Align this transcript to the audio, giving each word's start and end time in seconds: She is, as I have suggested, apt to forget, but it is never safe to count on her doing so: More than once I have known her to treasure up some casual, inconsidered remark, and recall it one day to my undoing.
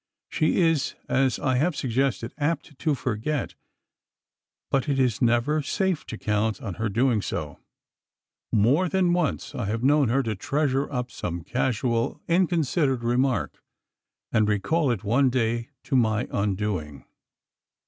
She 0.29 0.55
is, 0.59 0.95
as 1.07 1.37
I 1.37 1.57
have 1.57 1.75
suggested, 1.75 2.33
apt 2.39 2.79
to 2.79 2.95
forget, 2.95 3.53
but 4.71 4.89
it 4.89 4.97
is 4.97 5.21
never 5.21 5.61
safe 5.61 6.07
to 6.07 6.17
count 6.17 6.59
on 6.59 6.73
her 6.81 6.89
doing 6.89 7.21
so: 7.21 7.59
More 8.51 8.89
than 8.89 9.13
once 9.13 9.53
I 9.53 9.65
have 9.65 9.83
known 9.83 10.09
her 10.09 10.23
to 10.23 10.33
treasure 10.33 10.91
up 10.91 11.11
some 11.11 11.43
casual, 11.43 12.19
inconsidered 12.27 13.03
remark, 13.03 13.61
and 14.31 14.47
recall 14.49 14.89
it 14.89 15.03
one 15.03 15.29
day 15.29 15.69
to 15.83 15.95
my 15.95 16.27
undoing. 16.31 17.05